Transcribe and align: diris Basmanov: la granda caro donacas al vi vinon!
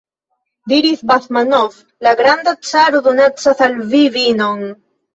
diris 0.71 1.03
Basmanov: 1.11 1.77
la 2.09 2.15
granda 2.23 2.57
caro 2.73 3.05
donacas 3.13 3.65
al 3.71 3.81
vi 3.97 4.07
vinon! 4.21 4.71